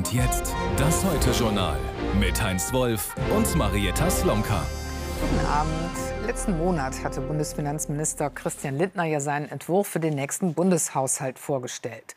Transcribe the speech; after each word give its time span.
Und 0.00 0.14
jetzt 0.14 0.54
das 0.78 1.04
Heute-Journal 1.04 1.76
mit 2.18 2.42
Heinz 2.42 2.72
Wolf 2.72 3.14
und 3.36 3.54
Marietta 3.54 4.08
Slomka. 4.08 4.64
Guten 5.20 5.46
Abend. 5.46 6.26
Letzten 6.26 6.56
Monat 6.56 7.04
hatte 7.04 7.20
Bundesfinanzminister 7.20 8.30
Christian 8.30 8.78
Lindner 8.78 9.04
ja 9.04 9.20
seinen 9.20 9.50
Entwurf 9.50 9.88
für 9.88 10.00
den 10.00 10.14
nächsten 10.14 10.54
Bundeshaushalt 10.54 11.38
vorgestellt. 11.38 12.14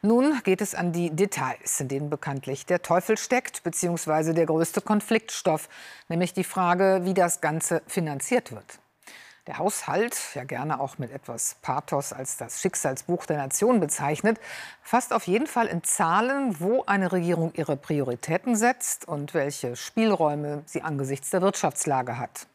Nun 0.00 0.42
geht 0.44 0.60
es 0.60 0.76
an 0.76 0.92
die 0.92 1.10
Details, 1.10 1.80
in 1.80 1.88
denen 1.88 2.08
bekanntlich 2.08 2.66
der 2.66 2.82
Teufel 2.82 3.18
steckt, 3.18 3.64
beziehungsweise 3.64 4.32
der 4.32 4.46
größte 4.46 4.80
Konfliktstoff, 4.80 5.68
nämlich 6.08 6.34
die 6.34 6.44
Frage, 6.44 7.00
wie 7.02 7.14
das 7.14 7.40
Ganze 7.40 7.82
finanziert 7.88 8.52
wird. 8.52 8.78
Der 9.46 9.58
Haushalt, 9.58 10.16
ja 10.34 10.44
gerne 10.44 10.80
auch 10.80 10.96
mit 10.96 11.12
etwas 11.12 11.56
Pathos 11.60 12.14
als 12.14 12.38
das 12.38 12.62
Schicksalsbuch 12.62 13.26
der 13.26 13.36
Nation 13.36 13.78
bezeichnet, 13.78 14.40
fasst 14.82 15.12
auf 15.12 15.26
jeden 15.26 15.46
Fall 15.46 15.66
in 15.66 15.84
Zahlen, 15.84 16.60
wo 16.60 16.84
eine 16.86 17.12
Regierung 17.12 17.52
ihre 17.54 17.76
Prioritäten 17.76 18.56
setzt 18.56 19.06
und 19.06 19.34
welche 19.34 19.76
Spielräume 19.76 20.62
sie 20.64 20.80
angesichts 20.80 21.28
der 21.28 21.42
Wirtschaftslage 21.42 22.16
hat. 22.16 22.46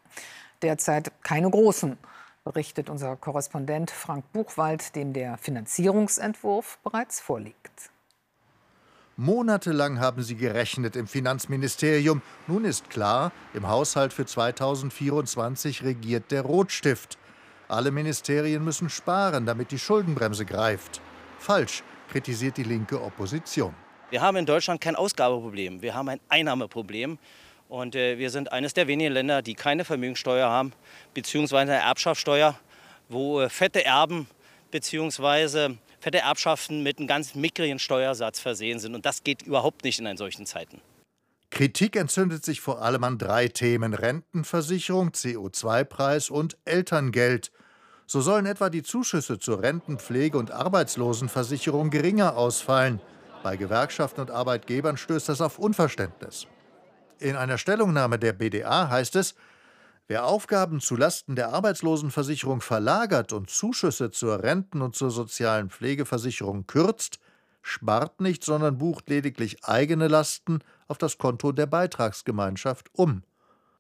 Derzeit 0.64 1.12
keine 1.22 1.52
großen, 1.52 1.96
berichtet 2.44 2.90
unser 2.90 3.16
Korrespondent 3.16 3.92
Frank 3.92 4.26
Buchwald, 4.34 4.96
dem 4.96 5.14
der 5.14 5.38
Finanzierungsentwurf 5.38 6.80
bereits 6.84 7.20
vorliegt. 7.20 7.92
Monatelang 9.22 10.00
haben 10.00 10.24
sie 10.24 10.36
gerechnet 10.36 10.96
im 10.96 11.06
Finanzministerium. 11.06 12.22
Nun 12.48 12.64
ist 12.64 12.90
klar, 12.90 13.34
im 13.54 13.68
Haushalt 13.68 14.14
für 14.14 14.26
2024 14.26 15.84
regiert 15.84 16.32
der 16.32 16.44
Rotstift. 16.44 17.18
Alle 17.68 17.92
Ministerien 17.92 18.64
müssen 18.64 18.90
sparen, 18.90 19.46
damit 19.46 19.72
die 19.72 19.78
Schuldenbremse 19.78 20.46
greift. 20.46 21.02
Falsch, 21.38 21.84
kritisiert 22.10 22.56
die 22.56 22.64
linke 22.64 23.02
Opposition. 23.02 23.74
Wir 24.10 24.22
haben 24.22 24.38
in 24.38 24.46
Deutschland 24.46 24.80
kein 24.80 24.96
Ausgabeproblem, 24.96 25.82
wir 25.82 25.94
haben 25.94 26.08
ein 26.08 26.22
Einnahmeproblem. 26.30 27.18
Und 27.68 27.96
äh, 27.96 28.18
wir 28.18 28.30
sind 28.30 28.54
eines 28.54 28.74
der 28.74 28.88
wenigen 28.88 29.12
Länder, 29.12 29.42
die 29.42 29.54
keine 29.54 29.84
Vermögenssteuer 29.84 30.50
haben, 30.50 30.72
beziehungsweise 31.14 31.74
eine 31.74 31.82
Erbschaftssteuer, 31.82 32.58
wo 33.10 33.42
äh, 33.42 33.50
fette 33.50 33.84
Erben 33.84 34.28
beziehungsweise 34.72 35.78
fette 36.00 36.20
Erbschaften 36.20 36.84
mit 36.84 36.98
einem 36.98 37.08
ganz 37.08 37.36
mickrigen 37.36 37.80
Steuersatz 37.80 38.40
versehen 38.40 38.80
sind. 38.80 38.96
Und 38.96 39.06
das 39.06 39.24
geht 39.24 39.42
überhaupt 39.44 39.84
nicht 39.84 40.00
in 40.00 40.18
solchen 40.18 40.46
Zeiten. 40.46 40.82
Kritik 41.52 41.96
entzündet 41.96 42.46
sich 42.46 42.62
vor 42.62 42.82
allem 42.82 43.04
an 43.04 43.18
drei 43.18 43.48
Themen: 43.48 43.94
Rentenversicherung, 43.94 45.10
CO2-Preis 45.10 46.30
und 46.30 46.58
Elterngeld. 46.66 47.52
So 48.06 48.22
sollen 48.22 48.46
etwa 48.46 48.70
die 48.70 48.84
Zuschüsse 48.84 49.40
zur 49.40 49.62
Rentenpflege 49.62 50.38
und 50.38 50.52
Arbeitslosenversicherung 50.52 51.90
geringer 51.90 52.38
ausfallen. 52.38 53.02
Bei 53.44 53.56
Gewerkschaften 53.56 54.22
und 54.22 54.32
Arbeitgebern 54.32 54.98
stößt 54.98 55.30
das 55.30 55.42
auf 55.42 55.60
Unverständnis. 55.60 56.48
In 57.20 57.36
einer 57.36 57.58
Stellungnahme 57.58 58.18
der 58.18 58.34
BDA 58.34 58.90
heißt 58.90 59.16
es, 59.16 59.36
Wer 60.10 60.26
Aufgaben 60.26 60.80
zulasten 60.80 61.36
der 61.36 61.54
Arbeitslosenversicherung 61.54 62.62
verlagert 62.62 63.32
und 63.32 63.52
Zuschüsse 63.52 64.10
zur 64.10 64.42
Renten- 64.42 64.82
und 64.82 64.96
zur 64.96 65.12
sozialen 65.12 65.70
Pflegeversicherung 65.70 66.66
kürzt, 66.66 67.20
spart 67.62 68.20
nicht, 68.20 68.44
sondern 68.44 68.80
bucht 68.80 69.08
lediglich 69.08 69.64
eigene 69.66 70.08
Lasten 70.08 70.64
auf 70.88 70.98
das 70.98 71.20
Konto 71.20 71.52
der 71.52 71.68
Beitragsgemeinschaft 71.68 72.90
um. 72.94 73.22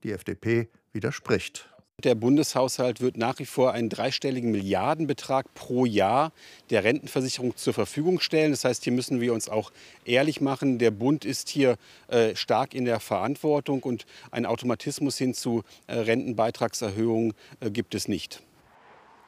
Die 0.03 0.11
FDP 0.11 0.69
widerspricht. 0.93 1.67
Der 2.03 2.15
Bundeshaushalt 2.15 3.01
wird 3.01 3.17
nach 3.17 3.39
wie 3.39 3.45
vor 3.45 3.73
einen 3.73 3.89
dreistelligen 3.89 4.51
Milliardenbetrag 4.51 5.53
pro 5.53 5.85
Jahr 5.85 6.31
der 6.69 6.85
Rentenversicherung 6.85 7.57
zur 7.57 7.73
Verfügung 7.73 8.21
stellen. 8.21 8.51
Das 8.51 8.63
heißt, 8.63 8.85
hier 8.85 8.93
müssen 8.93 9.19
wir 9.19 9.33
uns 9.33 9.49
auch 9.49 9.71
ehrlich 10.05 10.39
machen. 10.39 10.79
Der 10.79 10.91
Bund 10.91 11.25
ist 11.25 11.49
hier 11.49 11.75
äh, 12.07 12.35
stark 12.37 12.73
in 12.73 12.85
der 12.85 13.01
Verantwortung 13.01 13.83
und 13.83 14.05
ein 14.31 14.45
Automatismus 14.45 15.17
hin 15.17 15.33
zu 15.33 15.63
äh, 15.87 15.95
Rentenbeitragserhöhungen 15.95 17.33
äh, 17.59 17.69
gibt 17.69 17.93
es 17.93 18.07
nicht. 18.07 18.41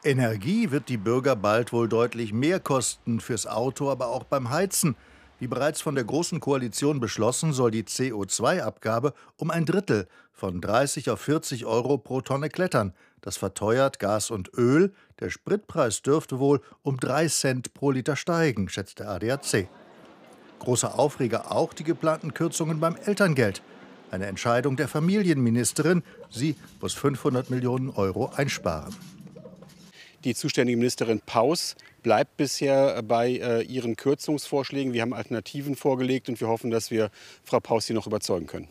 Energie 0.04 0.72
wird 0.72 0.88
die 0.88 0.98
Bürger 0.98 1.36
bald 1.36 1.74
wohl 1.74 1.90
deutlich 1.90 2.32
mehr 2.32 2.60
kosten 2.60 3.20
fürs 3.20 3.48
Auto, 3.48 3.92
aber 3.92 4.08
auch 4.08 4.24
beim 4.24 4.50
Heizen. 4.50 4.96
Wie 5.42 5.48
bereits 5.48 5.82
von 5.82 5.96
der 5.96 6.04
Großen 6.04 6.40
Koalition 6.40 7.00
beschlossen, 7.00 7.52
soll 7.52 7.72
die 7.72 7.82
CO2-Abgabe 7.82 9.16
um 9.38 9.50
ein 9.50 9.66
Drittel 9.66 10.08
von 10.32 10.62
30 10.62 11.10
auf 11.10 11.20
40 11.22 11.66
Euro 11.66 11.98
pro 11.98 12.22
Tonne 12.22 12.50
klettern. 12.50 12.94
Das 13.22 13.38
verteuert 13.38 13.98
Gas 13.98 14.30
und 14.30 14.52
Öl. 14.56 14.94
Der 15.20 15.32
Spritpreis 15.32 16.04
dürfte 16.04 16.38
wohl 16.38 16.62
um 16.84 16.98
3 16.98 17.28
Cent 17.28 17.74
pro 17.74 17.90
Liter 17.90 18.16
steigen, 18.16 18.70
schätzt 18.70 19.00
der 19.00 19.10
ADAC. 19.10 19.68
Großer 20.60 21.00
Aufreger 21.00 21.52
auch 21.52 21.74
die 21.74 21.86
geplanten 21.86 22.36
Kürzungen 22.36 22.80
beim 22.80 22.96
Elterngeld. 22.96 23.64
Eine 24.12 24.28
Entscheidung 24.28 24.76
der 24.76 24.88
Familienministerin. 24.88 26.04
Sie 26.30 26.56
muss 26.82 26.94
500 26.94 27.50
Millionen 27.50 27.90
Euro 27.90 28.32
einsparen. 28.36 28.96
Die 30.24 30.36
zuständige 30.36 30.78
Ministerin 30.78 31.20
Paus 31.20 31.76
bleibt 32.04 32.38
bisher 32.38 33.02
bei 33.02 33.32
äh, 33.32 33.64
ihren 33.64 33.96
Kürzungsvorschlägen. 33.96 34.94
Wir 34.94 35.02
haben 35.02 35.14
Alternativen 35.14 35.76
vorgelegt 35.76 36.30
und 36.30 36.40
wir 36.40 36.48
hoffen, 36.48 36.70
dass 36.70 36.92
wir 36.92 37.10
Frau 37.44 37.60
Paus 37.60 37.88
hier 37.88 37.96
noch 37.96 38.06
überzeugen 38.06 38.46
können. 38.46 38.68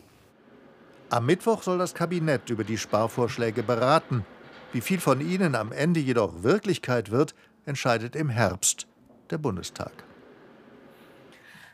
Am 1.09 1.25
Mittwoch 1.25 1.63
soll 1.63 1.77
das 1.77 1.93
Kabinett 1.93 2.49
über 2.49 2.63
die 2.63 2.77
Sparvorschläge 2.77 3.63
beraten. 3.63 4.25
Wie 4.71 4.79
viel 4.79 5.01
von 5.01 5.19
ihnen 5.19 5.55
am 5.55 5.73
Ende 5.73 5.99
jedoch 5.99 6.43
Wirklichkeit 6.43 7.11
wird, 7.11 7.35
entscheidet 7.65 8.15
im 8.15 8.29
Herbst 8.29 8.87
der 9.29 9.37
Bundestag. 9.37 9.91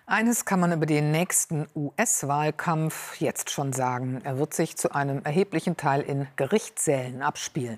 Eines 0.08 0.46
kann 0.46 0.60
man 0.60 0.72
über 0.72 0.88
den 0.88 1.12
nächsten 1.12 1.68
US-Wahlkampf 1.76 3.20
jetzt 3.20 3.52
schon 3.52 3.74
sagen. 3.74 4.22
Er 4.24 4.40
wird 4.40 4.56
sich 4.56 4.76
zu 4.76 4.96
einem 4.96 5.22
erheblichen 5.24 5.78
Teil 5.78 6.02
in 6.02 6.28
Gerichtssälen 6.36 7.22
abspielen. 7.22 7.78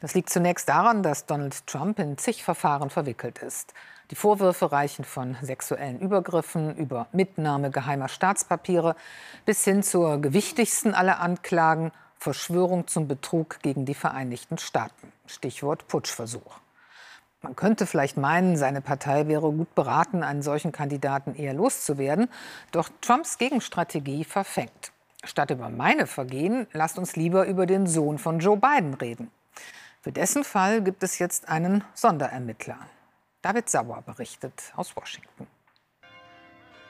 Das 0.00 0.14
liegt 0.14 0.30
zunächst 0.30 0.68
daran, 0.68 1.02
dass 1.02 1.26
Donald 1.26 1.66
Trump 1.66 1.98
in 1.98 2.18
zig 2.18 2.42
Verfahren 2.42 2.90
verwickelt 2.90 3.38
ist. 3.38 3.74
Die 4.10 4.16
Vorwürfe 4.16 4.70
reichen 4.70 5.04
von 5.04 5.36
sexuellen 5.40 5.98
Übergriffen 5.98 6.76
über 6.76 7.06
Mitnahme 7.12 7.70
geheimer 7.70 8.08
Staatspapiere 8.08 8.96
bis 9.46 9.64
hin 9.64 9.82
zur 9.82 10.20
gewichtigsten 10.20 10.94
aller 10.94 11.20
Anklagen, 11.20 11.90
Verschwörung 12.18 12.86
zum 12.86 13.08
Betrug 13.08 13.60
gegen 13.62 13.86
die 13.86 13.94
Vereinigten 13.94 14.58
Staaten. 14.58 15.12
Stichwort 15.26 15.88
Putschversuch. 15.88 16.58
Man 17.42 17.56
könnte 17.56 17.86
vielleicht 17.86 18.16
meinen, 18.16 18.56
seine 18.56 18.80
Partei 18.80 19.28
wäre 19.28 19.52
gut 19.52 19.74
beraten, 19.74 20.22
einen 20.22 20.40
solchen 20.40 20.72
Kandidaten 20.72 21.34
eher 21.34 21.52
loszuwerden. 21.52 22.28
Doch 22.72 22.88
Trumps 23.02 23.36
Gegenstrategie 23.36 24.24
verfängt. 24.24 24.92
Statt 25.24 25.50
über 25.50 25.68
meine 25.68 26.06
Vergehen, 26.06 26.66
lasst 26.72 26.98
uns 26.98 27.16
lieber 27.16 27.46
über 27.46 27.66
den 27.66 27.86
Sohn 27.86 28.18
von 28.18 28.38
Joe 28.38 28.56
Biden 28.56 28.94
reden. 28.94 29.30
Für 30.04 30.12
dessen 30.12 30.44
Fall 30.44 30.82
gibt 30.82 31.02
es 31.02 31.18
jetzt 31.18 31.48
einen 31.48 31.82
Sonderermittler. 31.94 32.76
David 33.40 33.70
Sauer 33.70 34.02
berichtet 34.02 34.52
aus 34.76 34.94
Washington. 34.96 35.46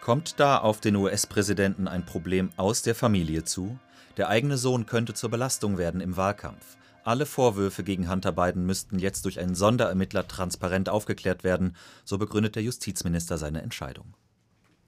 Kommt 0.01 0.41
da 0.41 0.59
auf 0.59 0.81
den 0.81 0.97
US-Präsidenten 0.97 1.87
ein 1.87 2.05
Problem 2.05 2.51
aus 2.57 2.83
der 2.83 2.97
Familie 2.97 3.45
zu? 3.45 3.79
Der 4.17 4.31
eigene 4.31 4.59
Sohn 4.59 4.87
könnte 4.87 5.15
zur 5.15 5.31
Belastung 5.31 5.79
werden 5.79 6.01
im 6.01 6.17
Wahlkampf. 6.17 6.77
Alle 7.05 7.25
Vorwürfe 7.25 7.85
gegen 7.85 8.11
Hunter 8.11 8.33
Biden 8.33 8.67
müssten 8.67 8.99
jetzt 8.99 9.27
durch 9.27 9.39
einen 9.39 9.55
Sonderermittler 9.55 10.27
transparent 10.27 10.89
aufgeklärt 10.89 11.45
werden, 11.45 11.77
so 12.05 12.19
begründet 12.19 12.57
der 12.57 12.65
Justizminister 12.65 13.39
seine 13.39 13.63
Entscheidung. 13.63 14.17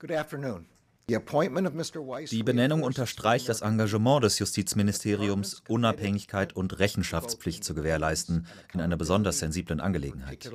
Good 0.00 0.10
afternoon. 0.10 0.66
Die 1.08 2.42
Benennung 2.42 2.82
unterstreicht 2.82 3.48
das 3.48 3.60
Engagement 3.60 4.24
des 4.24 4.40
Justizministeriums, 4.40 5.62
Unabhängigkeit 5.68 6.56
und 6.56 6.80
Rechenschaftspflicht 6.80 7.62
zu 7.62 7.74
gewährleisten 7.76 8.48
in 8.74 8.80
einer 8.80 8.96
besonders 8.96 9.38
sensiblen 9.38 9.78
Angelegenheit. 9.78 10.50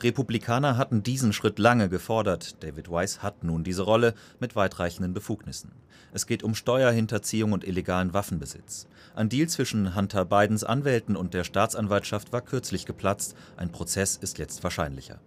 Republikaner 0.00 0.76
hatten 0.76 1.02
diesen 1.02 1.32
Schritt 1.32 1.58
lange 1.58 1.88
gefordert. 1.88 2.62
David 2.62 2.90
Weiss 2.90 3.22
hat 3.22 3.44
nun 3.44 3.64
diese 3.64 3.82
Rolle 3.82 4.12
mit 4.40 4.54
weitreichenden 4.54 5.14
Befugnissen. 5.14 5.72
Es 6.12 6.26
geht 6.26 6.42
um 6.42 6.54
Steuerhinterziehung 6.54 7.52
und 7.52 7.64
illegalen 7.64 8.12
Waffenbesitz. 8.12 8.88
Ein 9.14 9.30
Deal 9.30 9.48
zwischen 9.48 9.96
Hunter 9.96 10.26
Bidens 10.26 10.64
Anwälten 10.64 11.16
und 11.16 11.32
der 11.32 11.44
Staatsanwaltschaft 11.44 12.30
war 12.34 12.42
kürzlich 12.42 12.84
geplatzt. 12.84 13.36
Ein 13.56 13.72
Prozess 13.72 14.18
ist 14.18 14.36
jetzt 14.36 14.62
wahrscheinlicher. 14.62 15.18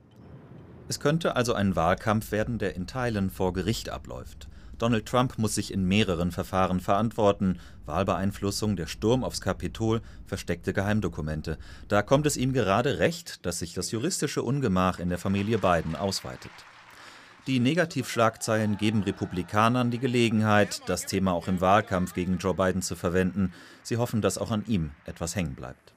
Es 0.90 1.00
könnte 1.00 1.36
also 1.36 1.54
ein 1.54 1.76
Wahlkampf 1.76 2.32
werden, 2.32 2.60
der 2.60 2.76
in 2.76 2.88
Teilen 2.88 3.30
vor 3.30 3.54
Gericht 3.54 3.90
abläuft. 3.90 4.48
Donald 4.78 5.08
Trump 5.08 5.38
muss 5.38 5.56
sich 5.56 5.74
in 5.74 5.86
mehreren 5.86 6.32
Verfahren 6.32 6.80
verantworten. 6.80 7.60
Wahlbeeinflussung, 7.86 8.76
der 8.76 8.86
Sturm 8.86 9.24
aufs 9.24 9.42
Kapitol, 9.42 10.02
versteckte 10.26 10.72
Geheimdokumente. 10.72 11.58
Da 11.88 12.04
kommt 12.04 12.28
es 12.28 12.38
ihm 12.38 12.54
gerade 12.54 13.00
recht, 13.00 13.46
dass 13.46 13.60
sich 13.60 13.74
das 13.74 13.92
juristische 13.92 14.44
Ungemach 14.44 15.00
in 15.00 15.10
der 15.10 15.18
Familie 15.18 15.58
Biden 15.58 15.96
ausweitet. 15.96 16.52
Die 17.48 17.60
Negativschlagzeilen 17.60 18.78
geben 18.78 19.04
Republikanern 19.04 19.90
die 19.90 20.00
Gelegenheit, 20.00 20.82
das 20.86 21.06
Thema 21.06 21.32
auch 21.34 21.48
im 21.48 21.60
Wahlkampf 21.62 22.14
gegen 22.14 22.38
Joe 22.38 22.54
Biden 22.54 22.82
zu 22.82 22.96
verwenden. 22.96 23.54
Sie 23.84 23.98
hoffen, 23.98 24.22
dass 24.22 24.38
auch 24.38 24.52
an 24.52 24.66
ihm 24.68 24.92
etwas 25.06 25.36
hängen 25.36 25.56
bleibt. 25.56 25.97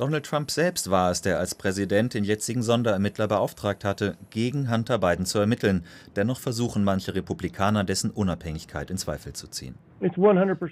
Donald 0.00 0.24
Trump 0.24 0.50
selbst 0.50 0.90
war 0.90 1.10
es, 1.10 1.20
der 1.20 1.38
als 1.38 1.54
Präsident 1.54 2.14
den 2.14 2.24
jetzigen 2.24 2.62
Sonderermittler 2.62 3.28
beauftragt 3.28 3.84
hatte, 3.84 4.16
gegen 4.30 4.70
Hunter 4.72 4.96
Biden 4.96 5.26
zu 5.26 5.38
ermitteln. 5.38 5.84
Dennoch 6.16 6.40
versuchen 6.40 6.84
manche 6.84 7.14
Republikaner, 7.14 7.84
dessen 7.84 8.10
Unabhängigkeit 8.10 8.90
in 8.90 8.96
Zweifel 8.96 9.34
zu 9.34 9.48
ziehen. 9.48 9.74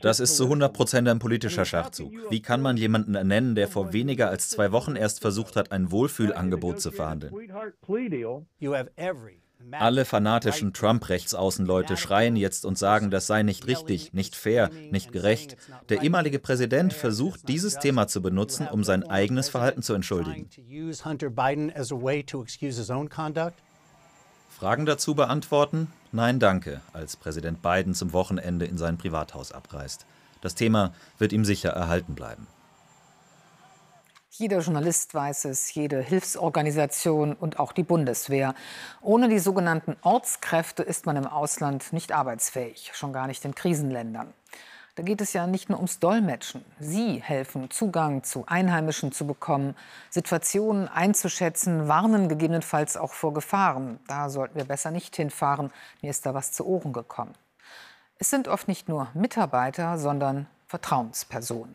Das 0.01 0.21
ist 0.21 0.39
zu 0.39 0.45
100 0.45 0.73
Prozent 0.73 1.09
ein 1.09 1.19
politischer 1.19 1.67
Schachzug. 1.67 2.11
Wie 2.31 2.41
kann 2.41 2.63
man 2.63 2.79
jemanden 2.79 3.15
ernennen, 3.15 3.55
der 3.55 3.69
vor 3.69 3.93
weniger 3.93 4.31
als 4.31 4.49
zwei 4.49 4.73
Wochen 4.73 4.97
erst 4.97 5.21
versucht 5.21 5.57
hat, 5.57 5.73
ein 5.73 5.93
Wohlfühlangebot 5.93 6.81
zu 6.81 6.91
verhandeln? 6.91 7.35
Alle 9.73 10.05
fanatischen 10.05 10.73
Trump-Rechtsaußenleute 10.73 11.97
schreien 11.97 12.37
jetzt 12.37 12.65
und 12.65 12.79
sagen, 12.79 13.11
das 13.11 13.27
sei 13.27 13.43
nicht 13.43 13.67
richtig, 13.67 14.13
nicht 14.13 14.35
fair, 14.35 14.71
nicht 14.91 15.13
gerecht. 15.13 15.57
Der 15.89 16.03
ehemalige 16.03 16.39
Präsident 16.39 16.93
versucht, 16.93 17.49
dieses 17.49 17.79
Thema 17.79 18.07
zu 18.07 18.23
benutzen, 18.23 18.67
um 18.69 18.85
sein 18.85 19.03
eigenes 19.05 19.49
Verhalten 19.49 19.83
zu 19.83 19.95
entschuldigen. 19.95 20.49
Fragen 24.49 24.87
dazu 24.87 25.15
beantworten? 25.15 25.89
Nein, 26.13 26.41
danke, 26.41 26.81
als 26.93 27.17
Präsident 27.17 27.61
Biden 27.61 27.95
zum 27.95 28.13
Wochenende 28.13 28.65
in 28.65 28.79
sein 28.79 28.97
Privathaus 28.97 29.53
abreist. 29.53 30.07
Das 30.41 30.55
Thema 30.55 30.93
wird 31.19 31.33
ihm 31.33 31.45
sicher 31.45 31.71
erhalten 31.71 32.15
bleiben. 32.15 32.47
Jeder 34.39 34.61
Journalist 34.61 35.15
weiß 35.15 35.47
es, 35.47 35.75
jede 35.75 36.01
Hilfsorganisation 36.01 37.33
und 37.33 37.59
auch 37.59 37.73
die 37.73 37.83
Bundeswehr. 37.83 38.55
Ohne 39.01 39.29
die 39.29 39.41
sogenannten 39.41 39.97
Ortskräfte 40.03 40.85
ist 40.85 41.07
man 41.07 41.17
im 41.17 41.27
Ausland 41.27 41.93
nicht 41.93 42.13
arbeitsfähig, 42.13 42.93
schon 42.95 43.13
gar 43.13 43.27
nicht 43.27 43.45
in 43.45 43.57
Krisenländern. 43.57 44.33
Da 44.95 45.03
geht 45.03 45.21
es 45.21 45.33
ja 45.33 45.49
nicht 45.49 45.71
nur 45.71 45.79
ums 45.81 45.99
Dolmetschen. 45.99 46.65
Sie 46.79 47.21
helfen, 47.21 47.69
Zugang 47.73 48.23
zu 48.23 48.45
Einheimischen 48.47 49.11
zu 49.11 49.27
bekommen, 49.27 49.75
Situationen 50.09 50.87
einzuschätzen, 50.87 51.89
warnen 51.89 52.29
gegebenenfalls 52.29 52.97
auch 52.97 53.15
vor 53.15 53.35
Gefahren. 53.35 53.99
Da 54.07 54.31
sollten 54.31 54.55
wir 54.55 54.67
besser 54.67 54.93
nicht 54.93 55.17
hinfahren. 55.17 55.73
Mir 56.01 56.11
ist 56.11 56.25
da 56.27 56.33
was 56.33 56.53
zu 56.53 56.65
Ohren 56.65 56.93
gekommen. 56.93 57.35
Es 58.21 58.31
sind 58.31 58.47
oft 58.47 58.69
nicht 58.69 58.89
nur 58.89 59.09
Mitarbeiter, 59.15 59.99
sondern 59.99 60.47
Vertrauenspersonen. 60.69 61.75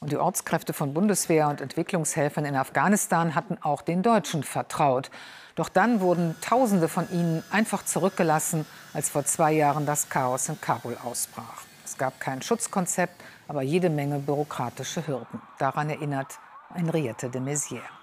Und 0.00 0.12
die 0.12 0.16
Ortskräfte 0.16 0.72
von 0.72 0.94
Bundeswehr 0.94 1.48
und 1.48 1.60
Entwicklungshelfern 1.60 2.44
in 2.44 2.54
Afghanistan 2.54 3.34
hatten 3.34 3.58
auch 3.62 3.82
den 3.82 4.02
Deutschen 4.02 4.44
vertraut. 4.44 5.10
Doch 5.56 5.68
dann 5.68 6.00
wurden 6.00 6.36
Tausende 6.40 6.86
von 6.86 7.10
ihnen 7.10 7.42
einfach 7.50 7.84
zurückgelassen, 7.84 8.64
als 8.94 9.10
vor 9.10 9.24
zwei 9.24 9.52
Jahren 9.52 9.86
das 9.86 10.08
Chaos 10.08 10.48
in 10.48 10.60
Kabul 10.60 10.96
ausbrach. 11.04 11.62
Es 11.84 11.98
gab 11.98 12.20
kein 12.20 12.42
Schutzkonzept, 12.42 13.20
aber 13.48 13.62
jede 13.62 13.90
Menge 13.90 14.20
bürokratische 14.20 15.04
Hürden. 15.04 15.42
Daran 15.58 15.90
erinnert 15.90 16.38
Henriette 16.72 17.28
de 17.28 17.40
Maizière. 17.40 17.97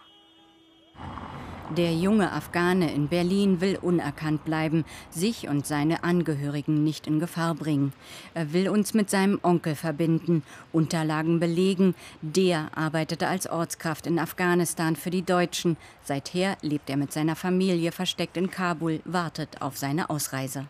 Der 1.71 1.93
junge 1.93 2.31
Afghane 2.31 2.93
in 2.93 3.07
Berlin 3.07 3.59
will 3.59 3.77
unerkannt 3.81 4.45
bleiben, 4.45 4.85
sich 5.09 5.47
und 5.47 5.65
seine 5.65 6.03
Angehörigen 6.03 6.83
nicht 6.83 7.07
in 7.07 7.19
Gefahr 7.19 7.55
bringen. 7.55 7.91
Er 8.35 8.53
will 8.53 8.69
uns 8.69 8.93
mit 8.93 9.09
seinem 9.09 9.39
Onkel 9.41 9.75
verbinden, 9.75 10.43
Unterlagen 10.71 11.39
belegen. 11.39 11.95
Der 12.21 12.69
arbeitete 12.75 13.27
als 13.27 13.47
Ortskraft 13.49 14.05
in 14.05 14.19
Afghanistan 14.19 14.95
für 14.95 15.09
die 15.09 15.23
Deutschen. 15.23 15.75
Seither 16.03 16.55
lebt 16.61 16.89
er 16.89 16.97
mit 16.97 17.11
seiner 17.11 17.35
Familie 17.35 17.91
versteckt 17.91 18.37
in 18.37 18.51
Kabul, 18.51 19.01
wartet 19.03 19.61
auf 19.61 19.75
seine 19.75 20.09
Ausreise. 20.11 20.67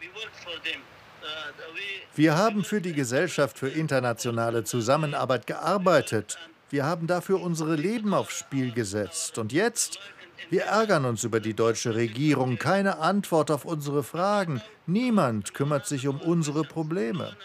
Wir 2.15 2.38
haben 2.38 2.63
für 2.63 2.80
die 2.80 2.94
Gesellschaft 2.94 3.59
für 3.59 3.68
internationale 3.68 4.63
Zusammenarbeit 4.63 5.45
gearbeitet. 5.45 6.38
Wir 6.69 6.86
haben 6.86 7.06
dafür 7.07 7.41
unsere 7.41 7.75
Leben 7.75 8.13
aufs 8.13 8.39
Spiel 8.39 8.71
gesetzt. 8.71 9.38
Und 9.38 9.53
jetzt 9.53 10.00
wir 10.49 10.63
ärgern 10.63 11.05
uns 11.05 11.23
über 11.23 11.39
die 11.39 11.53
deutsche 11.53 11.95
Regierung. 11.95 12.57
Keine 12.57 12.99
Antwort 12.99 13.51
auf 13.51 13.65
unsere 13.65 14.03
Fragen. 14.03 14.61
Niemand 14.85 15.53
kümmert 15.53 15.87
sich 15.87 16.07
um 16.07 16.21
unsere 16.21 16.63
Probleme. 16.63 17.35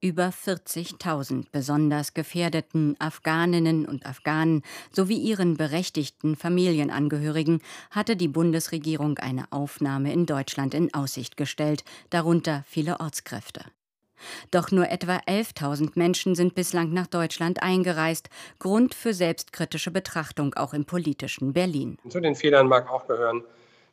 Über 0.00 0.28
40.000 0.28 1.46
besonders 1.50 2.14
gefährdeten 2.14 2.94
Afghaninnen 3.00 3.84
und 3.84 4.06
Afghanen 4.06 4.62
sowie 4.92 5.18
ihren 5.18 5.56
berechtigten 5.56 6.36
Familienangehörigen 6.36 7.60
hatte 7.90 8.14
die 8.14 8.28
Bundesregierung 8.28 9.18
eine 9.18 9.50
Aufnahme 9.50 10.12
in 10.12 10.24
Deutschland 10.24 10.72
in 10.72 10.94
Aussicht 10.94 11.36
gestellt, 11.36 11.82
darunter 12.10 12.64
viele 12.68 13.00
Ortskräfte. 13.00 13.64
Doch 14.50 14.70
nur 14.70 14.88
etwa 14.88 15.16
11.000 15.26 15.92
Menschen 15.94 16.34
sind 16.34 16.54
bislang 16.54 16.92
nach 16.92 17.06
Deutschland 17.06 17.62
eingereist. 17.62 18.28
Grund 18.58 18.94
für 18.94 19.14
selbstkritische 19.14 19.90
Betrachtung 19.90 20.54
auch 20.54 20.74
im 20.74 20.84
politischen 20.84 21.52
Berlin. 21.52 21.98
Zu 22.08 22.20
den 22.20 22.34
Fehlern 22.34 22.68
mag 22.68 22.90
auch 22.90 23.06
gehören, 23.06 23.42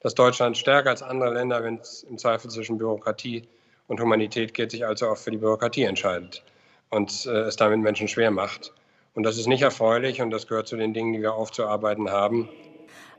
dass 0.01 0.13
Deutschland 0.13 0.57
stärker 0.57 0.91
als 0.91 1.01
andere 1.01 1.33
Länder, 1.33 1.63
wenn 1.63 1.79
es 1.79 2.03
im 2.03 2.17
Zweifel 2.17 2.49
zwischen 2.49 2.77
Bürokratie 2.77 3.47
und 3.87 3.99
Humanität 3.99 4.53
geht, 4.53 4.71
sich 4.71 4.85
also 4.85 5.09
auch 5.09 5.17
für 5.17 5.31
die 5.31 5.37
Bürokratie 5.37 5.83
entscheidet 5.83 6.43
und 6.89 7.25
äh, 7.25 7.41
es 7.41 7.55
damit 7.55 7.79
Menschen 7.79 8.07
schwer 8.07 8.31
macht. 8.31 8.73
Und 9.13 9.23
das 9.23 9.37
ist 9.37 9.47
nicht 9.47 9.61
erfreulich 9.61 10.21
und 10.21 10.29
das 10.29 10.47
gehört 10.47 10.67
zu 10.67 10.75
den 10.75 10.93
Dingen, 10.93 11.13
die 11.13 11.21
wir 11.21 11.33
aufzuarbeiten 11.33 12.11
haben. 12.11 12.49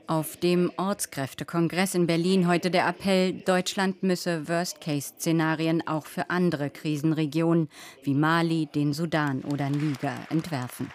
Auf 0.09 0.37
dem 0.37 0.71
Ortskräftekongress 0.77 1.93
in 1.93 2.07
Berlin 2.07 2.47
heute 2.47 2.71
der 2.71 2.87
Appell, 2.87 3.33
Deutschland 3.33 4.03
müsse 4.03 4.47
Worst-Case-Szenarien 4.47 5.85
auch 5.85 6.05
für 6.05 6.29
andere 6.29 6.69
Krisenregionen 6.69 7.67
wie 8.03 8.13
Mali, 8.13 8.69
den 8.73 8.93
Sudan 8.93 9.41
oder 9.41 9.69
Niger 9.69 10.15
entwerfen. 10.29 10.89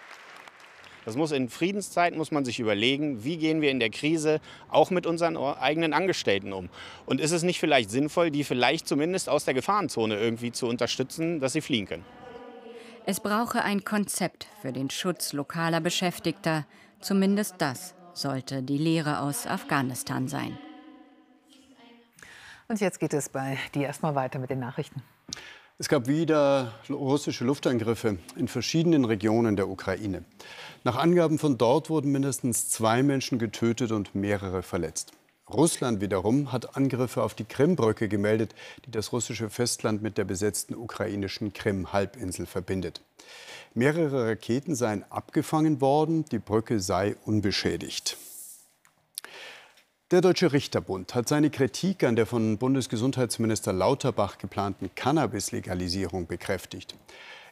Das 1.05 1.15
muss 1.15 1.31
in 1.31 1.47
Friedenszeiten 1.47 2.17
muss 2.17 2.31
man 2.31 2.43
sich 2.43 2.59
überlegen, 2.59 3.23
wie 3.23 3.37
gehen 3.37 3.61
wir 3.61 3.69
in 3.69 3.79
der 3.79 3.91
Krise 3.91 4.41
auch 4.67 4.89
mit 4.89 5.05
unseren 5.05 5.37
eigenen 5.37 5.93
Angestellten 5.93 6.51
um. 6.51 6.69
Und 7.05 7.21
ist 7.21 7.33
es 7.33 7.43
nicht 7.43 7.59
vielleicht 7.59 7.91
sinnvoll, 7.91 8.31
die 8.31 8.43
vielleicht 8.43 8.87
zumindest 8.87 9.29
aus 9.29 9.45
der 9.45 9.53
Gefahrenzone 9.53 10.17
irgendwie 10.17 10.51
zu 10.51 10.65
unterstützen, 10.65 11.39
dass 11.39 11.53
sie 11.53 11.61
fliehen 11.61 11.85
können? 11.85 12.05
Es 13.05 13.19
brauche 13.19 13.63
ein 13.63 13.83
Konzept 13.83 14.47
für 14.63 14.71
den 14.71 14.89
Schutz 14.89 15.33
lokaler 15.33 15.81
Beschäftigter, 15.81 16.65
zumindest 16.99 17.55
das 17.59 17.93
sollte 18.13 18.63
die 18.63 18.77
Lehre 18.77 19.19
aus 19.19 19.47
Afghanistan 19.47 20.27
sein. 20.27 20.57
Und 22.67 22.79
jetzt 22.79 22.99
geht 22.99 23.13
es 23.13 23.29
bei 23.29 23.57
dir 23.75 23.83
erstmal 23.83 24.15
weiter 24.15 24.39
mit 24.39 24.49
den 24.49 24.59
Nachrichten. 24.59 25.01
Es 25.79 25.89
gab 25.89 26.07
wieder 26.07 26.73
russische 26.89 27.43
Luftangriffe 27.45 28.19
in 28.35 28.47
verschiedenen 28.47 29.05
Regionen 29.05 29.55
der 29.55 29.67
Ukraine. 29.67 30.23
Nach 30.83 30.95
Angaben 30.95 31.39
von 31.39 31.57
dort 31.57 31.89
wurden 31.89 32.11
mindestens 32.11 32.69
zwei 32.69 33.03
Menschen 33.03 33.39
getötet 33.39 33.91
und 33.91 34.13
mehrere 34.15 34.61
verletzt. 34.61 35.13
Russland 35.53 36.01
wiederum 36.01 36.51
hat 36.51 36.75
Angriffe 36.75 37.23
auf 37.23 37.33
die 37.33 37.45
Krimbrücke 37.45 38.07
gemeldet, 38.07 38.53
die 38.85 38.91
das 38.91 39.11
russische 39.11 39.49
Festland 39.49 40.01
mit 40.01 40.17
der 40.17 40.23
besetzten 40.23 40.75
ukrainischen 40.75 41.53
Krim-Halbinsel 41.53 42.45
verbindet. 42.45 43.01
Mehrere 43.73 44.27
Raketen 44.27 44.75
seien 44.75 45.03
abgefangen 45.09 45.81
worden, 45.81 46.25
die 46.25 46.39
Brücke 46.39 46.79
sei 46.79 47.15
unbeschädigt. 47.25 48.17
Der 50.11 50.21
Deutsche 50.21 50.53
Richterbund 50.53 51.15
hat 51.15 51.27
seine 51.27 51.49
Kritik 51.49 52.03
an 52.03 52.15
der 52.15 52.27
von 52.27 52.59
Bundesgesundheitsminister 52.59 53.73
Lauterbach 53.73 54.37
geplanten 54.37 54.91
Cannabis-Legalisierung 54.93 56.27
bekräftigt. 56.27 56.93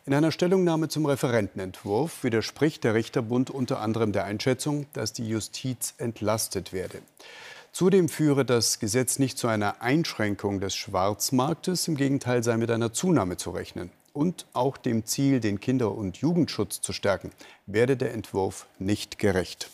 In 0.05 0.13
einer 0.13 0.31
Stellungnahme 0.31 0.87
zum 0.87 1.05
Referentenentwurf 1.05 2.23
widerspricht 2.23 2.83
der 2.83 2.93
Richterbund 2.93 3.49
unter 3.49 3.79
anderem 3.79 4.11
der 4.11 4.25
Einschätzung, 4.25 4.87
dass 4.93 5.13
die 5.13 5.27
Justiz 5.27 5.95
entlastet 5.97 6.73
werde. 6.73 6.99
Zudem 7.73 8.09
führe 8.09 8.43
das 8.43 8.79
Gesetz 8.79 9.17
nicht 9.17 9.37
zu 9.37 9.47
einer 9.47 9.81
Einschränkung 9.81 10.59
des 10.59 10.75
Schwarzmarktes, 10.75 11.87
im 11.87 11.95
Gegenteil 11.95 12.43
sei 12.43 12.57
mit 12.57 12.69
einer 12.69 12.91
Zunahme 12.91 13.37
zu 13.37 13.51
rechnen 13.51 13.91
und 14.11 14.45
auch 14.51 14.75
dem 14.75 15.05
Ziel, 15.05 15.39
den 15.39 15.61
Kinder- 15.61 15.95
und 15.95 16.17
Jugendschutz 16.17 16.81
zu 16.81 16.91
stärken, 16.91 17.31
werde 17.65 17.95
der 17.95 18.13
Entwurf 18.13 18.67
nicht 18.77 19.19
gerecht. 19.19 19.69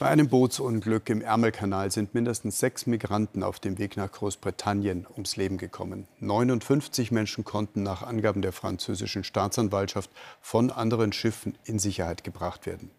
Bei 0.00 0.08
einem 0.08 0.28
Bootsunglück 0.28 1.10
im 1.10 1.20
Ärmelkanal 1.20 1.90
sind 1.90 2.14
mindestens 2.14 2.58
sechs 2.58 2.86
Migranten 2.86 3.42
auf 3.42 3.60
dem 3.60 3.76
Weg 3.76 3.98
nach 3.98 4.10
Großbritannien 4.10 5.06
ums 5.12 5.36
Leben 5.36 5.58
gekommen. 5.58 6.08
59 6.20 7.10
Menschen 7.10 7.44
konnten 7.44 7.82
nach 7.82 8.02
Angaben 8.02 8.40
der 8.40 8.52
französischen 8.52 9.24
Staatsanwaltschaft 9.24 10.08
von 10.40 10.70
anderen 10.70 11.12
Schiffen 11.12 11.58
in 11.64 11.78
Sicherheit 11.78 12.24
gebracht 12.24 12.64
werden. 12.64 12.90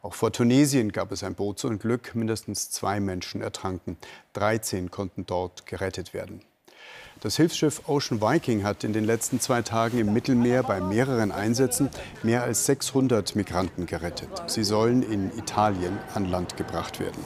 Auch 0.00 0.14
vor 0.14 0.32
Tunesien 0.32 0.92
gab 0.92 1.12
es 1.12 1.22
ein 1.22 1.34
Bootsunglück. 1.34 2.14
Mindestens 2.14 2.70
zwei 2.70 3.00
Menschen 3.00 3.42
ertranken. 3.42 3.98
13 4.32 4.90
konnten 4.90 5.26
dort 5.26 5.66
gerettet 5.66 6.14
werden. 6.14 6.40
Das 7.20 7.36
Hilfsschiff 7.36 7.88
Ocean 7.88 8.20
Viking 8.20 8.62
hat 8.62 8.84
in 8.84 8.92
den 8.92 9.04
letzten 9.04 9.40
zwei 9.40 9.62
Tagen 9.62 9.98
im 9.98 10.12
Mittelmeer 10.12 10.62
bei 10.62 10.82
mehreren 10.82 11.32
Einsätzen 11.32 11.88
mehr 12.22 12.42
als 12.42 12.66
600 12.66 13.34
Migranten 13.34 13.86
gerettet. 13.86 14.28
Sie 14.48 14.64
sollen 14.64 15.02
in 15.02 15.36
Italien 15.38 15.98
an 16.14 16.26
Land 16.26 16.58
gebracht 16.58 17.00
werden. 17.00 17.24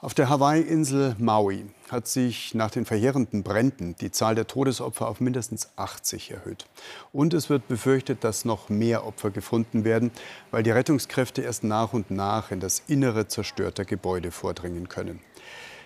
Auf 0.00 0.14
der 0.14 0.28
Hawaii-Insel 0.28 1.16
Maui 1.18 1.66
hat 1.90 2.06
sich 2.06 2.54
nach 2.54 2.70
den 2.70 2.84
verheerenden 2.84 3.42
Bränden 3.42 3.96
die 4.00 4.12
Zahl 4.12 4.34
der 4.34 4.46
Todesopfer 4.46 5.08
auf 5.08 5.20
mindestens 5.20 5.70
80 5.76 6.30
erhöht. 6.30 6.66
Und 7.12 7.34
es 7.34 7.50
wird 7.50 7.68
befürchtet, 7.68 8.24
dass 8.24 8.44
noch 8.44 8.68
mehr 8.68 9.04
Opfer 9.04 9.30
gefunden 9.30 9.84
werden, 9.84 10.10
weil 10.52 10.62
die 10.62 10.70
Rettungskräfte 10.70 11.42
erst 11.42 11.64
nach 11.64 11.92
und 11.92 12.10
nach 12.10 12.50
in 12.50 12.60
das 12.60 12.82
Innere 12.86 13.26
zerstörter 13.26 13.84
Gebäude 13.84 14.30
vordringen 14.30 14.88
können. 14.88 15.20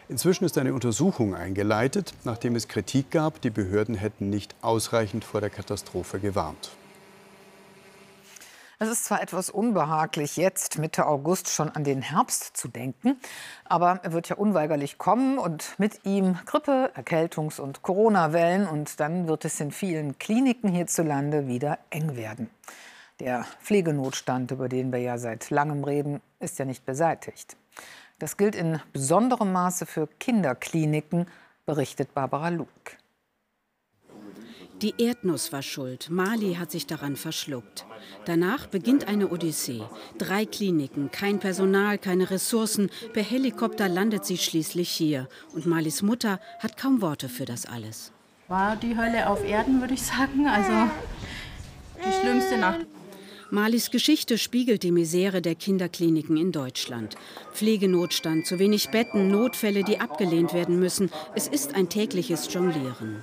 Inzwischen 0.09 0.45
ist 0.45 0.59
eine 0.59 0.75
Untersuchung 0.75 1.35
eingeleitet, 1.35 2.13
nachdem 2.25 2.57
es 2.57 2.69
Kritik 2.69 3.11
gab, 3.11 3.41
die 3.41 3.51
Behörden 3.51 3.95
hätten 3.95 4.31
nicht 4.31 4.55
ausreichend 4.61 5.25
vor 5.25 5.41
der 5.41 5.51
Katastrophe 5.51 6.19
gewarnt. 6.19 6.71
Es 8.83 8.89
ist 8.89 9.05
zwar 9.05 9.23
etwas 9.23 9.49
unbehaglich, 9.49 10.37
jetzt 10.37 10.77
Mitte 10.77 11.07
August 11.07 11.49
schon 11.49 11.69
an 11.69 11.85
den 11.85 12.03
Herbst 12.03 12.57
zu 12.57 12.67
denken, 12.67 13.17
aber 13.65 14.01
er 14.03 14.13
wird 14.13 14.29
ja 14.29 14.35
unweigerlich 14.35 14.99
kommen 14.99 15.39
und 15.39 15.79
mit 15.79 16.05
ihm 16.05 16.37
Grippe, 16.47 16.91
Erkältungs- 16.97 17.61
und 17.61 17.83
Corona-Wellen 17.83 18.67
und 18.67 18.99
dann 18.99 19.29
wird 19.29 19.45
es 19.45 19.61
in 19.61 19.71
vielen 19.71 20.19
Kliniken 20.19 20.69
hierzulande 20.69 21.47
wieder 21.47 21.79
eng 21.91 22.17
werden. 22.17 22.51
Der 23.21 23.47
Pflegenotstand, 23.63 24.51
über 24.51 24.69
den 24.69 24.91
wir 24.91 24.99
ja 24.99 25.17
seit 25.17 25.51
langem 25.51 25.85
reden, 25.85 26.21
ist 26.41 26.59
ja 26.59 26.65
nicht 26.65 26.85
beseitigt. 26.85 27.57
Das 28.23 28.37
gilt 28.37 28.55
in 28.55 28.79
besonderem 28.93 29.51
Maße 29.51 29.85
für 29.85 30.07
Kinderkliniken, 30.21 31.27
berichtet 31.67 32.15
Barbara 32.15 32.51
Luck. 32.51 32.69
Die 34.81 34.95
Erdnuss 34.97 35.53
war 35.53 35.63
schuld. 35.63 36.09
Mali 36.09 36.55
hat 36.55 36.71
sich 36.71 36.87
daran 36.87 37.17
verschluckt. 37.17 37.85
Danach 38.25 38.69
beginnt 38.69 39.09
eine 39.09 39.29
Odyssee. 39.33 39.83
Drei 40.19 40.47
Kliniken, 40.47 41.11
kein 41.11 41.41
Personal, 41.41 41.99
keine 41.99 42.31
Ressourcen. 42.31 42.91
Per 43.13 43.25
Helikopter 43.25 43.89
landet 43.89 44.25
sie 44.25 44.39
schließlich 44.39 44.89
hier. 44.89 45.29
Und 45.53 45.67
Malis 45.67 46.03
Mutter 46.03 46.39
hat 46.61 46.77
kaum 46.77 47.03
Worte 47.03 47.29
für 47.29 47.45
das 47.45 47.67
alles. 47.67 48.13
War 48.47 48.77
die 48.77 48.97
Hölle 48.97 49.29
auf 49.29 49.43
Erden, 49.43 49.81
würde 49.81 49.95
ich 49.95 50.03
sagen. 50.03 50.47
Also 50.47 50.93
die 52.07 52.13
schlimmste 52.21 52.57
Nacht. 52.57 52.87
Malis 53.53 53.91
Geschichte 53.91 54.39
spiegelt 54.39 54.83
die 54.83 54.93
Misere 54.93 55.43
der 55.43 55.55
Kinderkliniken 55.55 56.39
in 56.39 56.53
Deutschland. 56.53 57.17
Pflegenotstand, 57.53 58.47
zu 58.47 58.59
wenig 58.59 58.89
Betten, 58.89 59.29
Notfälle, 59.29 59.85
die 59.85 60.01
abgelehnt 60.01 60.55
werden 60.55 60.81
müssen. 60.81 61.11
Es 61.35 61.49
ist 61.49 61.75
ein 61.75 61.91
tägliches 61.91 62.51
Jonglieren. 62.51 63.23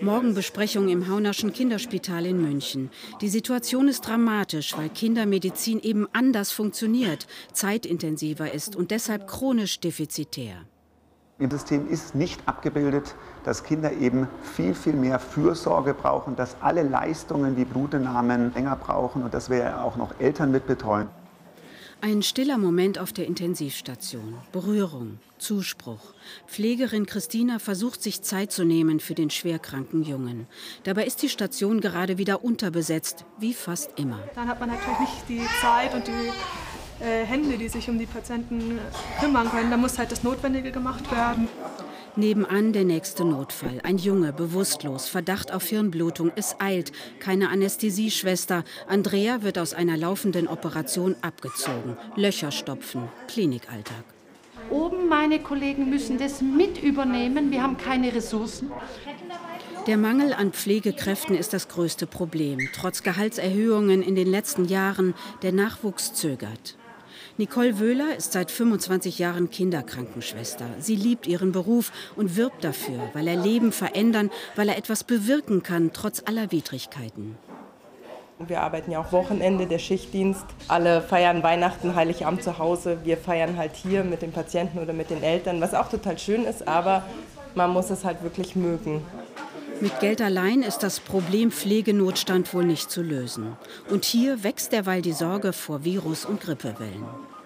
Morgen 0.00 0.32
Besprechung 0.32 0.88
im 0.88 1.08
Haunerschen 1.08 1.52
Kinderspital 1.52 2.24
in 2.24 2.40
München. 2.40 2.88
Die 3.20 3.28
Situation 3.28 3.88
ist 3.88 4.06
dramatisch, 4.06 4.76
weil 4.76 4.90
Kindermedizin 4.90 5.80
eben 5.80 6.06
anders 6.12 6.52
funktioniert, 6.52 7.26
zeitintensiver 7.52 8.54
ist 8.54 8.76
und 8.76 8.92
deshalb 8.92 9.26
chronisch 9.26 9.80
defizitär. 9.80 10.66
Im 11.40 11.50
System 11.50 11.88
ist 11.88 12.14
nicht 12.14 12.40
abgebildet, 12.46 13.16
dass 13.42 13.64
Kinder 13.64 13.92
eben 13.92 14.28
viel, 14.54 14.72
viel 14.72 14.92
mehr 14.92 15.18
Fürsorge 15.18 15.92
brauchen, 15.92 16.36
dass 16.36 16.56
alle 16.60 16.84
Leistungen 16.84 17.56
wie 17.56 17.64
Blutentnahmen 17.64 18.54
länger 18.54 18.76
brauchen 18.76 19.24
und 19.24 19.34
dass 19.34 19.50
wir 19.50 19.82
auch 19.82 19.96
noch 19.96 20.20
Eltern 20.20 20.52
mitbetreuen. 20.52 21.08
Ein 22.00 22.22
stiller 22.22 22.58
Moment 22.58 23.00
auf 23.00 23.12
der 23.12 23.26
Intensivstation. 23.26 24.34
Berührung, 24.52 25.18
Zuspruch. 25.38 26.12
Pflegerin 26.46 27.06
Christina 27.06 27.58
versucht 27.58 28.02
sich 28.02 28.22
Zeit 28.22 28.52
zu 28.52 28.64
nehmen 28.64 29.00
für 29.00 29.14
den 29.14 29.30
schwerkranken 29.30 30.04
Jungen. 30.04 30.46
Dabei 30.84 31.04
ist 31.04 31.22
die 31.22 31.28
Station 31.28 31.80
gerade 31.80 32.16
wieder 32.18 32.44
unterbesetzt, 32.44 33.24
wie 33.38 33.54
fast 33.54 33.98
immer. 33.98 34.20
Dann 34.34 34.46
hat 34.46 34.60
man 34.60 34.68
natürlich 34.68 34.98
nicht 35.00 35.28
die 35.28 35.42
Zeit 35.60 35.94
und 35.94 36.06
die 36.06 36.30
äh, 37.00 37.24
Hände, 37.24 37.58
die 37.58 37.68
sich 37.68 37.88
um 37.88 37.98
die 37.98 38.06
Patienten 38.06 38.78
kümmern 39.20 39.50
können. 39.50 39.70
Da 39.70 39.76
muss 39.76 39.98
halt 39.98 40.12
das 40.12 40.22
Notwendige 40.22 40.70
gemacht 40.70 41.10
werden. 41.10 41.48
Nebenan 42.16 42.72
der 42.72 42.84
nächste 42.84 43.24
Notfall. 43.24 43.80
Ein 43.82 43.98
Junge, 43.98 44.32
bewusstlos, 44.32 45.08
Verdacht 45.08 45.52
auf 45.52 45.64
Hirnblutung. 45.66 46.30
Es 46.36 46.56
eilt. 46.60 46.92
Keine 47.18 47.48
Anästhesieschwester. 47.48 48.62
Andrea 48.86 49.42
wird 49.42 49.58
aus 49.58 49.74
einer 49.74 49.96
laufenden 49.96 50.46
Operation 50.46 51.16
abgezogen. 51.22 51.96
Löcher 52.14 52.52
stopfen. 52.52 53.08
Klinikalltag. 53.26 54.04
Oben 54.70 55.08
meine 55.08 55.40
Kollegen 55.40 55.90
müssen 55.90 56.18
das 56.18 56.40
mit 56.40 56.82
übernehmen. 56.82 57.50
Wir 57.50 57.62
haben 57.62 57.76
keine 57.76 58.14
Ressourcen. 58.14 58.70
Der 59.86 59.98
Mangel 59.98 60.32
an 60.32 60.52
Pflegekräften 60.52 61.36
ist 61.36 61.52
das 61.52 61.68
größte 61.68 62.06
Problem. 62.06 62.58
Trotz 62.74 63.02
Gehaltserhöhungen 63.02 64.02
in 64.02 64.14
den 64.14 64.28
letzten 64.28 64.64
Jahren, 64.64 65.14
der 65.42 65.52
Nachwuchs 65.52 66.14
zögert. 66.14 66.76
Nicole 67.36 67.80
Wöhler 67.80 68.14
ist 68.16 68.32
seit 68.32 68.52
25 68.52 69.18
Jahren 69.18 69.50
Kinderkrankenschwester. 69.50 70.66
Sie 70.78 70.94
liebt 70.94 71.26
ihren 71.26 71.50
Beruf 71.50 71.90
und 72.14 72.36
wirbt 72.36 72.62
dafür, 72.62 73.00
weil 73.12 73.26
er 73.26 73.34
Leben 73.34 73.72
verändern, 73.72 74.30
weil 74.54 74.68
er 74.68 74.78
etwas 74.78 75.02
bewirken 75.02 75.64
kann, 75.64 75.90
trotz 75.92 76.22
aller 76.26 76.52
Widrigkeiten. 76.52 77.36
Wir 78.38 78.62
arbeiten 78.62 78.92
ja 78.92 79.00
auch 79.00 79.10
Wochenende, 79.10 79.66
der 79.66 79.80
Schichtdienst. 79.80 80.44
Alle 80.68 81.02
feiern 81.02 81.42
Weihnachten, 81.42 81.96
Heiligabend 81.96 82.44
zu 82.44 82.58
Hause. 82.58 82.98
Wir 83.02 83.16
feiern 83.16 83.56
halt 83.56 83.74
hier 83.74 84.04
mit 84.04 84.22
den 84.22 84.30
Patienten 84.30 84.78
oder 84.78 84.92
mit 84.92 85.10
den 85.10 85.22
Eltern, 85.24 85.60
was 85.60 85.74
auch 85.74 85.88
total 85.88 86.16
schön 86.18 86.44
ist, 86.44 86.68
aber 86.68 87.02
man 87.56 87.70
muss 87.70 87.90
es 87.90 88.04
halt 88.04 88.22
wirklich 88.22 88.54
mögen. 88.54 89.02
Mit 89.80 90.00
Geld 90.00 90.22
allein 90.22 90.62
ist 90.62 90.78
das 90.78 91.00
Problem 91.00 91.50
Pflegenotstand 91.50 92.52
wohl 92.54 92.64
nicht 92.64 92.90
zu 92.90 93.02
lösen. 93.02 93.56
Und 93.90 94.04
hier 94.04 94.44
wächst 94.44 94.72
derweil 94.72 95.02
die 95.02 95.12
Sorge 95.12 95.52
vor 95.52 95.84
Virus- 95.84 96.24
und 96.24 96.40
Grippewellen. 96.40 97.04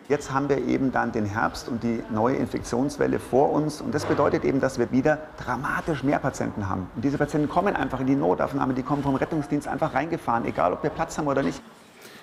Jetzt 0.08 0.30
haben 0.30 0.48
wir 0.48 0.58
eben 0.66 0.92
dann 0.92 1.12
den 1.12 1.26
Herbst 1.26 1.68
und 1.68 1.82
die 1.82 2.02
neue 2.10 2.36
Infektionswelle 2.36 3.18
vor 3.18 3.52
uns. 3.52 3.80
Und 3.80 3.94
das 3.94 4.04
bedeutet 4.04 4.44
eben, 4.44 4.60
dass 4.60 4.78
wir 4.78 4.90
wieder 4.92 5.18
dramatisch 5.42 6.02
mehr 6.02 6.18
Patienten 6.18 6.68
haben. 6.68 6.88
Und 6.94 7.04
diese 7.04 7.18
Patienten 7.18 7.48
kommen 7.48 7.74
einfach 7.74 8.00
in 8.00 8.06
die 8.06 8.14
Notaufnahme, 8.14 8.74
die 8.74 8.82
kommen 8.82 9.02
vom 9.02 9.16
Rettungsdienst 9.16 9.66
einfach 9.66 9.94
reingefahren, 9.94 10.44
egal 10.44 10.72
ob 10.72 10.82
wir 10.82 10.90
Platz 10.90 11.18
haben 11.18 11.26
oder 11.26 11.42
nicht. 11.42 11.60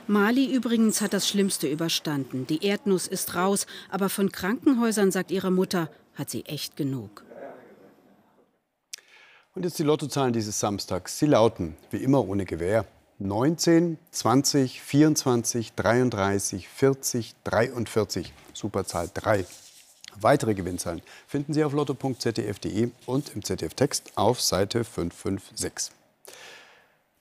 Mali 0.07 0.53
übrigens 0.53 1.01
hat 1.01 1.13
das 1.13 1.27
Schlimmste 1.27 1.67
überstanden. 1.67 2.45
Die 2.47 2.63
Erdnuss 2.63 3.07
ist 3.07 3.35
raus, 3.35 3.65
aber 3.89 4.09
von 4.09 4.31
Krankenhäusern, 4.31 5.11
sagt 5.11 5.31
ihre 5.31 5.51
Mutter, 5.51 5.89
hat 6.15 6.29
sie 6.29 6.45
echt 6.45 6.77
genug. 6.77 7.24
Und 9.55 9.63
jetzt 9.63 9.79
die 9.79 9.83
Lottozahlen 9.83 10.33
dieses 10.33 10.59
Samstags. 10.59 11.17
Sie 11.17 11.27
lauten, 11.27 11.77
wie 11.89 12.03
immer 12.03 12.27
ohne 12.27 12.43
Gewähr, 12.43 12.85
19, 13.19 13.97
20, 14.11 14.81
24, 14.81 15.71
33, 15.73 16.67
40, 16.67 17.35
43. 17.45 18.33
Superzahl 18.53 19.09
3. 19.13 19.45
Weitere 20.19 20.55
Gewinnzahlen 20.55 21.01
finden 21.25 21.53
Sie 21.53 21.63
auf 21.63 21.71
lotto.zdf.de 21.71 22.89
und 23.05 23.33
im 23.33 23.45
ZDF-Text 23.45 24.11
auf 24.15 24.41
Seite 24.41 24.83
556. 24.83 25.93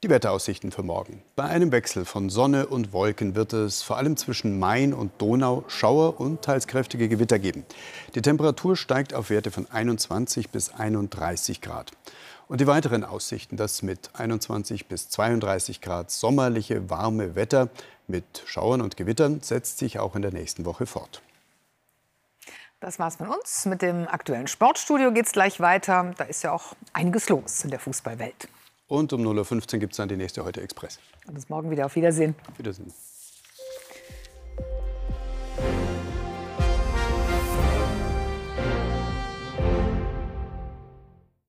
Die 0.05 0.11
Wetteraussichten 0.11 0.71
für 0.71 0.83
morgen. 0.83 1.23
Bei 1.35 1.45
einem 1.45 1.73
Wechsel 1.73 2.05
von 2.05 2.29
Sonne 2.29 2.67
und 2.67 2.93
Wolken 2.93 3.35
wird 3.35 3.55
es 3.55 3.83
vor 3.83 3.97
allem 3.97 4.19
zwischen 4.19 4.59
Main 4.59 4.93
und 4.93 5.13
Donau 5.17 5.65
Schauer 5.67 6.21
und 6.21 6.43
teils 6.43 6.67
kräftige 6.67 7.09
Gewitter 7.09 7.39
geben. 7.39 7.65
Die 8.15 8.21
Temperatur 8.21 8.77
steigt 8.77 9.15
auf 9.15 9.31
Werte 9.31 9.51
von 9.51 9.67
21 9.71 10.51
bis 10.51 10.75
31 10.75 11.63
Grad. 11.63 11.93
Und 12.49 12.61
die 12.61 12.67
weiteren 12.67 13.03
Aussichten, 13.03 13.57
das 13.57 13.81
mit 13.81 14.11
21 14.13 14.89
bis 14.89 15.09
32 15.09 15.81
Grad 15.81 16.11
sommerliche, 16.11 16.91
warme 16.91 17.35
Wetter 17.35 17.71
mit 18.07 18.43
Schauern 18.45 18.83
und 18.83 18.99
Gewittern, 18.99 19.41
setzt 19.41 19.79
sich 19.79 20.01
auch 20.01 20.15
in 20.17 20.21
der 20.21 20.35
nächsten 20.35 20.67
Woche 20.67 20.85
fort. 20.85 21.23
Das 22.81 22.99
war's 22.99 23.17
von 23.17 23.29
uns. 23.29 23.65
Mit 23.65 23.81
dem 23.81 24.07
aktuellen 24.07 24.49
Sportstudio 24.49 25.13
geht 25.13 25.25
es 25.25 25.33
gleich 25.33 25.61
weiter. 25.61 26.13
Da 26.19 26.25
ist 26.25 26.43
ja 26.43 26.53
auch 26.53 26.75
einiges 26.93 27.31
los 27.31 27.65
in 27.65 27.71
der 27.71 27.81
Fußballwelt. 27.81 28.49
Und 28.87 29.13
um 29.13 29.23
0.15 29.23 29.75
Uhr 29.75 29.81
gibt 29.81 29.93
es 29.93 29.97
dann 29.97 30.09
die 30.09 30.17
nächste 30.17 30.45
Heute 30.45 30.61
Express. 30.61 30.99
Und 31.27 31.35
bis 31.35 31.49
morgen 31.49 31.71
wieder. 31.71 31.87
Auf 31.87 31.97
Wiedersehen. 31.97 32.35
Auf 32.51 32.59
Wiedersehen. 32.59 32.93